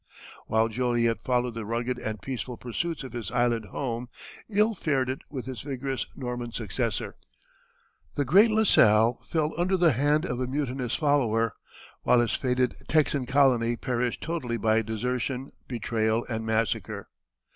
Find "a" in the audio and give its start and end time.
10.39-10.47